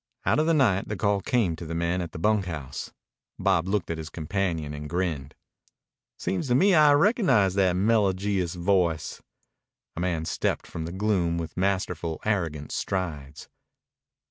Out 0.25 0.39
of 0.39 0.47
the 0.47 0.53
night 0.55 0.87
the 0.87 0.95
call 0.97 1.21
came 1.21 1.55
to 1.55 1.63
the 1.67 1.75
men 1.75 2.01
at 2.01 2.11
the 2.11 2.17
bunkhouse. 2.17 2.91
Bob 3.37 3.67
looked 3.67 3.91
at 3.91 3.99
his 3.99 4.09
companion 4.09 4.73
and 4.73 4.89
grinned. 4.89 5.35
"Seems 6.17 6.47
to 6.47 6.55
me 6.55 6.73
I 6.73 6.91
recognize 6.93 7.53
that 7.53 7.75
melojious 7.75 8.55
voice." 8.55 9.21
A 9.95 9.99
man 9.99 10.25
stepped 10.25 10.65
from 10.65 10.85
the 10.85 10.91
gloom 10.91 11.37
with 11.37 11.55
masterful, 11.55 12.19
arrogant 12.25 12.71
strides. 12.71 13.47